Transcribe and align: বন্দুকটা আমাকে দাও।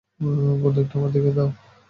বন্দুকটা 0.61 0.95
আমাকে 0.97 1.19
দাও। 1.37 1.49